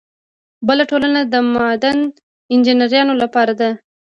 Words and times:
بله 0.67 0.83
ټولنه 0.91 1.19
د 1.33 1.35
معدن 1.53 1.97
انجینرانو 2.53 3.13
لپاره 3.21 3.53
ده. 3.59 3.69